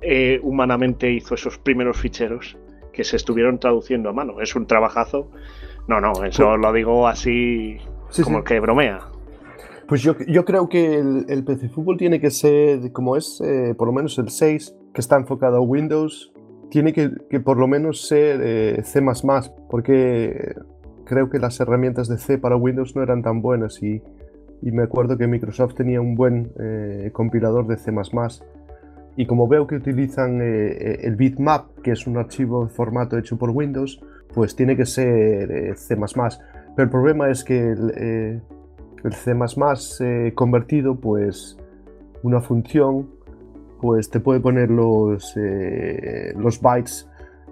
[0.00, 2.56] eh, humanamente hizo esos primeros ficheros
[2.92, 4.40] que se estuvieron traduciendo a mano.
[4.40, 5.30] Es un trabajazo.
[5.86, 7.78] No, no, eso pues lo digo así
[8.24, 9.00] como que bromea.
[9.88, 13.88] Pues yo, yo creo que el, PC Fútbol tiene que ser, como es, eh, por
[13.88, 16.32] lo menos el 6, que está enfocado a Windows,
[16.70, 17.08] tiene que,
[17.40, 19.00] por lo menos ser eh, C++,
[19.70, 20.54] porque
[21.04, 24.02] creo que las herramientas de C para Windows no eran tan buenas y,
[24.60, 26.52] y me acuerdo que Microsoft tenía un buen
[27.12, 27.90] compilador de C++.
[29.18, 33.18] Y como veo que utilizan eh, eh, el bitmap, que es un archivo de formato
[33.18, 34.00] hecho por Windows,
[34.32, 35.96] pues tiene que ser eh, C++.
[35.96, 38.40] Pero el problema es que
[39.12, 41.56] C++ convertido, pues
[42.22, 43.08] una función,
[43.80, 45.34] pues te puede poner los,
[46.36, 47.08] los bytes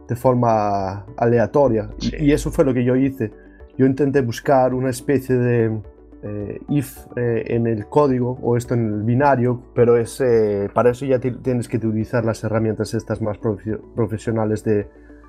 [0.08, 1.90] de forma aleatoria.
[2.18, 3.30] y eso fue lo que yo hice.
[3.76, 5.80] Yo intenté buscar una especie de
[6.22, 10.90] eh, if eh, en el código o esto en el binario, pero es, eh, para
[10.90, 14.88] eso ya tienes que utilizar las herramientas estas más profesionales de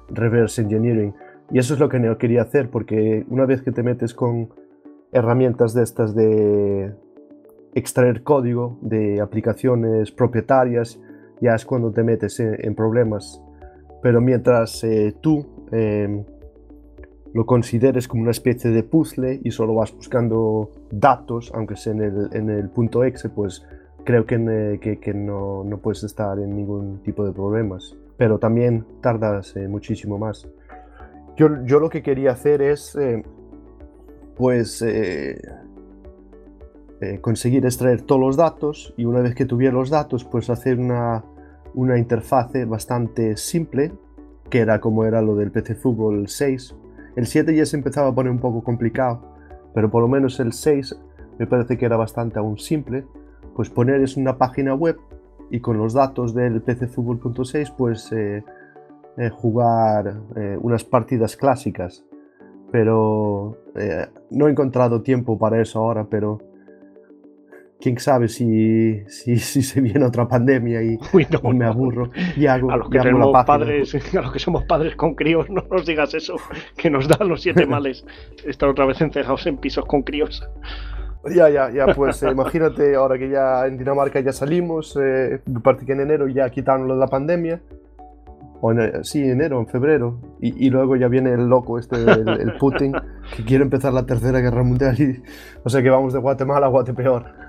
[0.09, 1.13] reverse engineering.
[1.51, 4.49] Y eso es lo que no quería hacer, porque una vez que te metes con
[5.11, 6.93] herramientas de estas de
[7.73, 10.99] extraer código de aplicaciones propietarias,
[11.41, 13.41] ya es cuando te metes en, problemas.
[14.01, 14.83] Pero mientras
[15.21, 16.23] tú em,
[17.33, 22.01] lo consideres como una especie de puzzle y solo vas buscando datos, aunque sea en
[22.01, 23.63] el, en el punto exe, pues
[24.03, 27.95] creo que, que, que no, no, puedes estar en ningún tipo de problemas.
[28.17, 30.47] Pero también tardas eh, muchísimo más.
[31.35, 33.21] Yo, yo, lo que quería hacer es, eh,
[34.37, 35.41] pues, eh,
[37.21, 41.23] conseguir extraer todos los datos y una vez que tuviera los datos, pues hacer una,
[41.73, 43.91] una interfase bastante simple,
[44.49, 46.75] que era como era lo del PC Fútbol 6,
[47.17, 49.33] el 7 ya se empezaba a poner un poco complicado,
[49.73, 50.95] pero por lo menos el 6
[51.39, 53.05] me parece que era bastante aún simple.
[53.55, 54.97] Pues poner es una página web
[55.49, 58.43] y con los datos del pcfutbol.6 pues eh,
[59.17, 62.05] eh, jugar eh, unas partidas clásicas.
[62.71, 63.57] Pero
[64.29, 66.39] no he encontrado tiempo para eso ahora, pero
[67.79, 70.97] quién sabe si, si, se viene otra pandemia y
[71.53, 72.99] me aburro y hago, a los que
[73.45, 76.35] padres a los que somos padres con críos no nos digas eso
[76.75, 78.05] que nos dan los siete males.
[78.45, 80.47] Estar otra vez encerrados en pisos con críos.
[81.35, 85.85] Ya, ya, ya, pues eh, imagínate ahora que ya en Dinamarca ya salimos, eh, parece
[85.85, 87.59] que en enero ya quitaron lo de la pandemia,
[88.61, 92.93] o en, sí, enero, en febrero, y, luego ya viene el loco este, el, Putin,
[93.35, 95.21] que quiere empezar la tercera guerra mundial, y,
[95.63, 97.47] o sea que vamos de Guatemala a Guatepeor.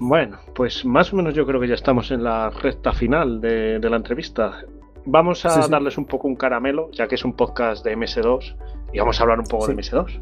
[0.00, 3.78] Bueno, pues más o menos yo creo que ya estamos en la recta final de,
[3.80, 4.64] la entrevista.
[5.04, 8.56] Vamos a darles un poco un caramelo, ya que es un podcast de MS2
[8.92, 10.20] y vamos a hablar un poco de MS2.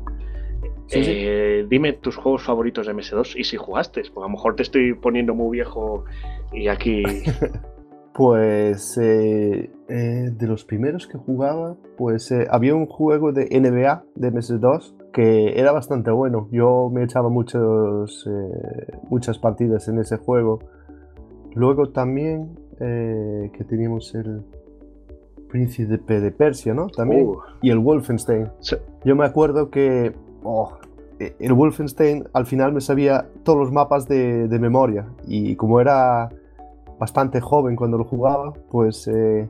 [0.92, 4.62] Eh, dime tus juegos favoritos de MS2 y si jugaste, porque a lo mejor te
[4.62, 6.04] estoy poniendo muy viejo
[6.52, 7.02] y aquí...
[8.12, 14.32] pues eh, eh, de los primeros que jugaba, pues había un juego de NBA de
[14.32, 16.48] MS2 que era bastante bueno.
[16.52, 18.28] Yo me echaba muchos,
[19.10, 20.60] muchas partidas en ese juego.
[21.54, 24.44] Luego también que teníamos el
[25.50, 26.86] Príncipe de Persia, ¿no?
[26.86, 27.26] También.
[27.26, 27.38] Uh.
[27.60, 28.48] Y el Wolfenstein.
[29.04, 30.78] Yo me acuerdo que oh,
[31.18, 35.06] e, el Wolfenstein al final me sabía todos los mapas de, memoria.
[35.26, 36.30] Y como era
[36.98, 39.48] bastante joven cuando lo jugaba, pues eh,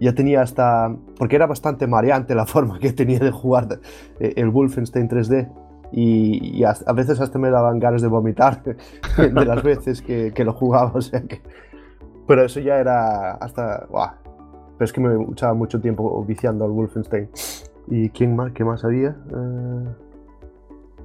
[0.00, 0.94] ya tenía hasta...
[1.18, 3.80] Porque era bastante mareante la forma que tenía de jugar
[4.20, 5.50] eh, el Wolfenstein 3D.
[5.96, 8.62] Y, a, veces hasta me daban ganas de vomitar
[9.16, 10.92] de las veces que, lo jugaba.
[10.94, 11.40] O sea que...
[12.26, 13.86] Pero eso ya era hasta...
[13.86, 17.28] Pero es que me echaba mucho tiempo viciando al Wolfenstein.
[17.86, 18.52] ¿Y quién más?
[18.52, 19.10] ¿Qué más había?
[19.10, 19.88] Eh,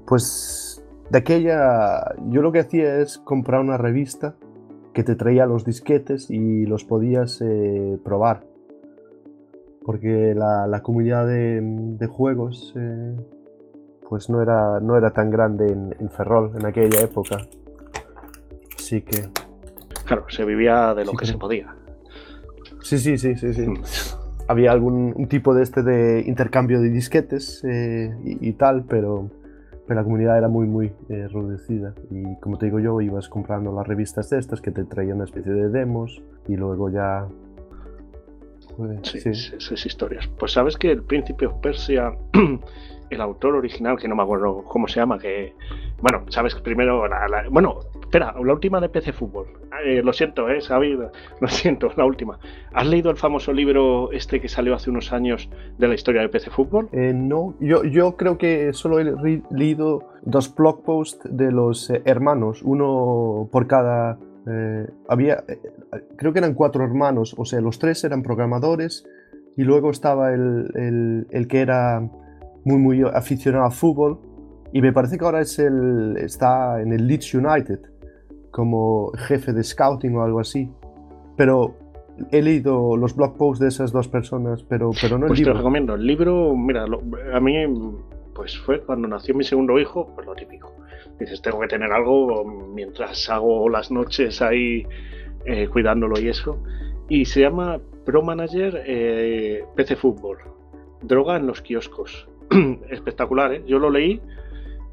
[0.07, 4.35] pues de aquella, yo lo que hacía es comprar una revista
[4.93, 8.48] que te traía los disquetes y los podías eh, probar.
[9.89, 13.15] Porque la, comunidad de, juegos eh,
[14.07, 17.37] pues no era, no era tan grande en, Ferrol en aquella época.
[18.77, 19.29] Así que...
[20.05, 21.73] Claro, se vivía de lo que se podía.
[22.83, 23.67] Sí, sí, sí, sí, sí.
[23.67, 23.81] Mm.
[24.47, 29.31] Había algún tipo de este de intercambio de disquetes eh, y, tal, pero,
[29.87, 31.95] pero, la comunidad era muy, muy eh, reducida.
[32.11, 35.25] Y como te digo yo, ibas comprando las revistas de estas que te traían una
[35.25, 37.25] especie de demos y luego ya...
[39.03, 40.27] sí, sí, esas historias.
[40.39, 42.13] Pues sabes que el Príncipe of Persia
[43.09, 45.53] el autor original, que no me acuerdo cómo se llama, que,
[46.01, 47.03] bueno, sabes que primero,
[47.49, 49.47] bueno, espera, la última de PC Fútbol,
[49.83, 50.97] eh, lo siento, eh, Xavi,
[51.41, 52.39] lo siento, la última.
[52.73, 56.29] ¿Has leído el famoso libro este que salió hace unos años de la historia de
[56.29, 56.89] PC Fútbol?
[56.91, 62.01] Eh, no, yo, yo creo que solo he leído dos blog posts de los eh,
[62.05, 64.17] hermanos, uno por cada...
[65.07, 65.43] había,
[66.15, 69.05] creo que eran cuatro hermanos, o sea, los tres eran programadores
[69.57, 72.01] y luego estaba el, el, el que era
[72.63, 74.19] muy, muy aficionado al fútbol
[74.71, 77.79] y me parece que ahora es el, está en el Leeds United
[78.51, 80.69] como jefe de scouting o algo así.
[81.35, 81.75] Pero
[82.31, 85.53] he leído los blog posts de esas dos personas, pero, pero no el pues libro.
[85.53, 85.95] te recomiendo.
[85.95, 86.85] El libro, mira,
[87.33, 87.55] a mí
[88.35, 90.71] pues fue cuando nació mi segundo hijo, pues lo típico.
[91.19, 94.85] Dices, tengo que tener algo mientras hago las noches ahí
[95.45, 96.61] eh, cuidándolo y eso.
[97.09, 100.37] Y se llama Pro Manager eh, PC Fútbol.
[101.01, 102.27] Droga en los kioscos.
[102.89, 103.63] espectacular, ¿eh?
[103.67, 104.21] Yo lo leí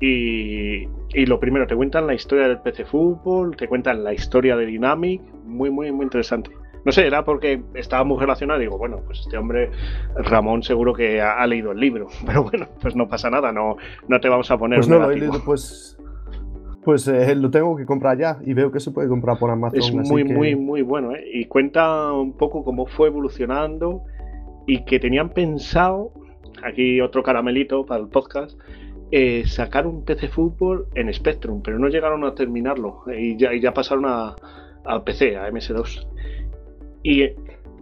[0.00, 0.86] y,
[1.26, 5.22] lo primero, te cuentan la historia del PC Fútbol, te cuentan la historia de Dynamic,
[5.44, 6.50] muy, muy, muy interesante.
[6.84, 8.60] No sé, era porque estaba muy relacionado.
[8.60, 9.70] Digo, bueno, pues este hombre,
[10.16, 12.08] Ramón, seguro que ha, leído el libro.
[12.26, 14.78] Pero bueno, pues no pasa nada, no, no te vamos a poner.
[14.78, 15.98] Pues no lo he leído, pues.
[16.86, 19.80] Pues eh, lo tengo que comprar ya y veo que se puede comprar por Amazon.
[19.80, 21.14] Es muy, muy, muy bueno.
[21.14, 21.24] ¿eh?
[21.34, 24.04] Y cuenta un poco cómo fue evolucionando
[24.66, 26.12] y que tenían pensado
[26.62, 28.58] aquí otro caramelito para el podcast,
[29.10, 33.72] eh, sacar un PC Fútbol en Spectrum, pero no llegaron a terminarlo y ya, ya
[33.72, 34.34] pasaron a,
[35.04, 36.06] PC, a MS2.
[37.02, 37.36] Y, eh,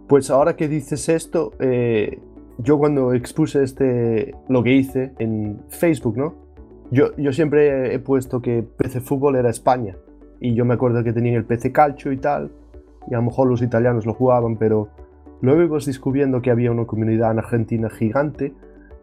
[0.07, 2.19] pues ahora que dices esto, eh,
[2.59, 6.44] yo cuando expuse este lo que hice en Facebook, ¿no?
[6.91, 9.97] Yo, siempre he puesto que PC Fútbol era España.
[10.39, 12.51] Y yo me acuerdo que tenían el PC Calcio y tal.
[13.09, 14.89] Y a lo mejor los italianos lo jugaban, pero
[15.41, 18.53] luego ibas descubriendo que había una comunidad en Argentina gigante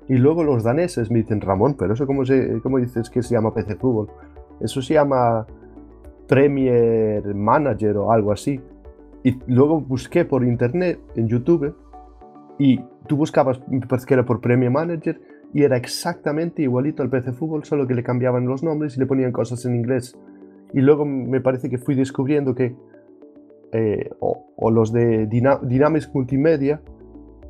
[0.08, 3.34] y luego los daneses me dicen, Ramón, pero eso cómo, se, cómo dices que se
[3.34, 4.08] llama PC Fútbol?
[4.60, 5.46] Eso se llama
[6.26, 8.60] Premier Manager o algo así.
[9.22, 11.74] Y luego busqué por internet, en YouTube,
[12.58, 15.20] y tú buscabas, me parece que era por Premier Manager,
[15.52, 19.06] y era exactamente igualito al PC Fútbol, solo que le cambiaban los nombres y le
[19.06, 20.16] ponían cosas en inglés.
[20.72, 22.74] Y luego me parece que fui descubriendo que,
[23.72, 26.80] eh, o, los de Dynamics Multimedia,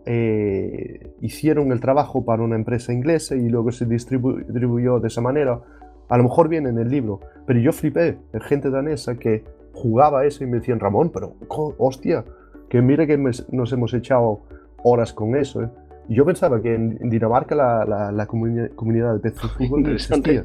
[0.05, 5.61] eh, hicieron el trabajo para una empresa inglesa y luego se distribuyó de esa manera.
[6.09, 10.25] A lo mejor viene en el libro, pero yo flipé de gente danesa que jugaba
[10.27, 12.25] eso y me decían, Ramón, pero hostia,
[12.69, 14.41] que mire que nos hemos echado
[14.83, 15.63] horas con eso.
[15.63, 15.69] ¿eh?
[16.09, 20.45] Yo pensaba que en, Dinamarca la, la, comunidad de Fútbol existía,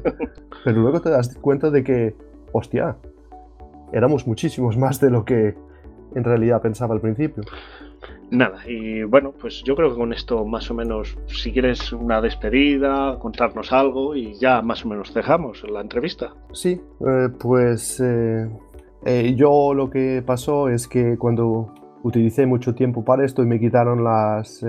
[0.64, 2.14] pero luego te das cuenta de que,
[2.52, 2.96] hostia,
[3.92, 5.54] éramos muchísimos más de lo que
[6.14, 7.42] en realidad pensaba al principio.
[8.30, 12.20] Nada, y bueno, pues yo creo que con esto más o menos, si quieres una
[12.20, 16.34] despedida, contarnos algo y ya más o menos dejamos la entrevista.
[16.52, 18.46] Sí, eh, pues eh,
[19.06, 23.58] eh, yo lo que pasó es que cuando utilicé mucho tiempo para esto y me
[23.58, 24.64] quitaron las,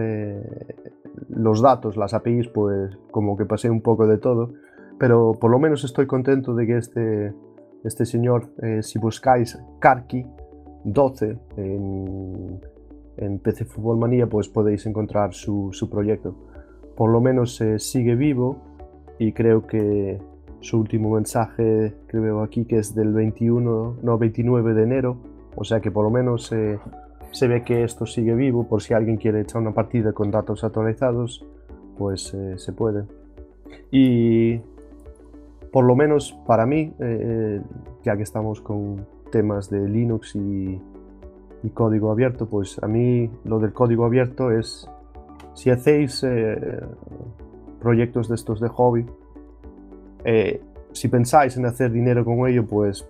[1.29, 4.53] los datos, las APIs, pues como que pasé un poco de todo.
[4.97, 7.33] pero por lo menos estoy contento de que este,
[7.83, 10.25] este señor, eh, si buscáis Karki
[10.83, 12.59] 12 en,
[13.17, 16.35] en, PC Fútbol Manía, pues podéis encontrar su, su proyecto.
[16.95, 18.57] Por lo menos eh, sigue vivo
[19.17, 20.19] y creo que
[20.59, 25.17] su último mensaje que veo aquí que es del 21, no 29 de enero,
[25.55, 26.79] o sea que por lo menos eh,
[27.31, 30.63] se ve que esto sigue vivo por si alguien quiere echar una partida con datos
[30.63, 31.45] actualizados,
[31.97, 33.05] pues eh, se puede.
[33.91, 34.59] Y
[35.71, 37.61] por lo menos para mí, eh,
[38.03, 40.81] ya que estamos con temas de Linux y,
[41.73, 44.89] código abierto, pues a mí lo del código abierto es,
[45.53, 46.25] si hacéis
[47.79, 49.05] proyectos de estos de hobby,
[50.23, 50.61] eh,
[50.91, 53.07] si pensáis en hacer dinero con ello, pues,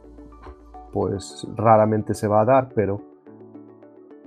[0.91, 3.01] pues raramente se va a dar, pero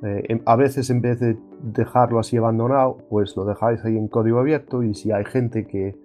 [0.03, 4.41] eh, a veces en vez de dejarlo así abandonado, pues lo dejáis ahí en código
[4.41, 5.97] abierto y si hay gente que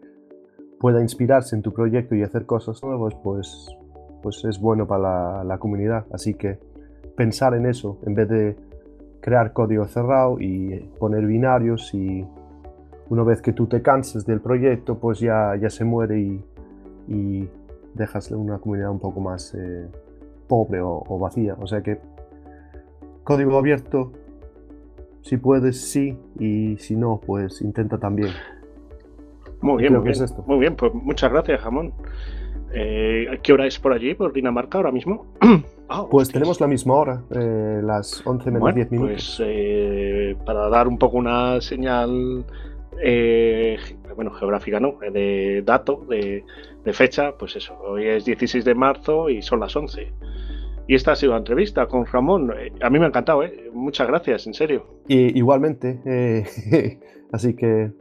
[0.80, 3.76] pueda inspirarse en tu proyecto y hacer cosas nuevas, pues,
[4.22, 6.06] pues es bueno para la, comunidad.
[6.12, 6.60] Así que
[7.16, 8.56] pensar en eso en vez de
[9.20, 12.24] crear código cerrado y poner binarios y
[13.10, 16.46] una vez que tú te canses del proyecto, pues ya, ya se muere y,
[17.08, 17.50] y
[17.96, 19.88] dejas una comunidad un poco más eh,
[20.48, 21.56] pobre o, o, vacía.
[21.60, 22.00] O sea que
[23.28, 24.14] código abierto,
[25.22, 28.30] si puedes, sí, y si no, pues intenta también.
[29.60, 30.14] Muy bien, muy bien.
[30.14, 30.46] Es esto.
[30.48, 31.92] muy bien, pues muchas gracias, Jamón.
[32.74, 35.26] Eh, ¿Qué hora es por allí, por Dinamarca, ahora mismo?
[35.90, 36.32] oh, pues hostias.
[36.32, 39.12] tenemos la misma hora, eh, las 11 menos bueno, 10 minutos.
[39.12, 42.46] Pues eh, para dar un poco una señal
[43.04, 43.78] eh,
[44.16, 46.46] bueno, geográfica no, de dato, de,
[46.86, 50.14] de, fecha, pues eso, hoy es 16 de marzo y son las 11.
[50.88, 52.52] Y esta ha sido la entrevista con Ramón.
[52.58, 53.70] Eh, a mí me ha encantado, ¿eh?
[53.74, 54.86] Muchas gracias, en serio.
[55.08, 57.00] Y, igualmente, eh,
[57.32, 57.92] así que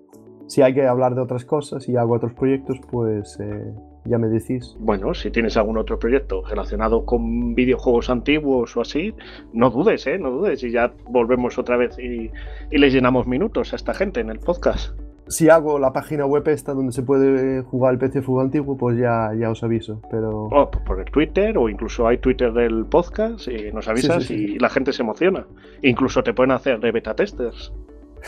[0.47, 3.75] si hay que hablar de otras cosas y hago otros proyectos, pues eh,
[4.05, 4.77] ya me decís.
[4.79, 9.13] Bueno, si tienes algún otro proyecto relacionado con videojuegos antiguos o así,
[9.53, 10.19] no dudes, ¿eh?
[10.19, 12.31] No dudes y ya volvemos otra vez y,
[12.71, 14.97] y le llenamos minutos a esta gente en el podcast.
[15.29, 18.97] Si hago la página web esta donde se puede jugar el PC Fútbol Antiguo, pues
[18.97, 20.01] ya, ya os aviso.
[20.11, 20.49] Pero...
[20.53, 24.47] Oh, por el Twitter o incluso hay Twitter del podcast y nos avisas sí, sí,
[24.47, 24.55] sí.
[24.55, 25.45] y la gente se emociona.
[25.83, 27.73] Incluso te pueden hacer de beta testers.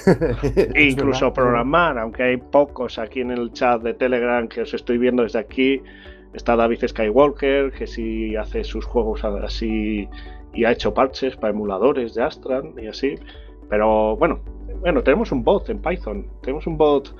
[0.74, 4.74] e incluso verdad, programar, aunque hay pocos aquí en el chat de Telegram que os
[4.74, 5.80] estoy viendo desde aquí.
[6.34, 10.08] Está David Skywalker, que sí hace sus juegos así
[10.52, 13.14] y ha hecho parches para emuladores de Astran y así.
[13.68, 14.40] Pero bueno,
[14.80, 16.26] bueno, tenemos un bot en Python.
[16.42, 17.14] Tenemos un bot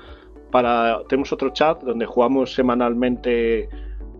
[0.51, 1.01] para.
[1.07, 3.69] Tenemos otro chat donde jugamos semanalmente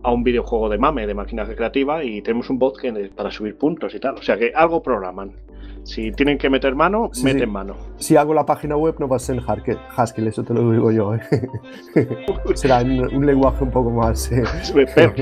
[0.02, 3.58] a un videojuego de mame, de máquina recreativa, y tenemos un bot que, para subir
[3.58, 4.16] puntos y tal.
[4.16, 5.34] O sea que algo programan.
[5.84, 7.48] Si tienen que meter mano, sí, meten sí.
[7.48, 7.76] mano.
[7.98, 9.42] Si hago la página web no va a ser
[9.96, 11.16] Haskell, eso te lo digo yo.
[11.16, 11.22] ¿eh?
[12.54, 14.44] Será un, un, lenguaje un poco más, eh,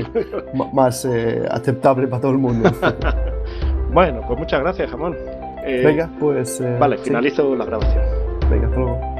[0.74, 2.70] más eh, aceptable para todo el mundo.
[3.92, 5.16] bueno, pues muchas gracias, Jamón.
[5.64, 6.62] Venga, pues...
[6.78, 8.04] vale, finalizo la grabación.
[8.50, 9.18] Venga, hasta luego.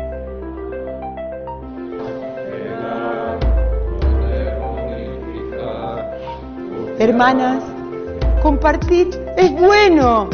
[6.99, 7.63] Hermanas,
[8.43, 10.29] compartir es bueno.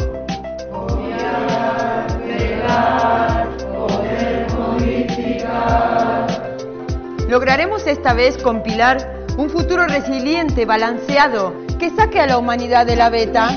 [7.29, 13.09] Lograremos esta vez compilar un futuro resiliente, balanceado, que saque a la humanidad de la
[13.09, 13.49] beta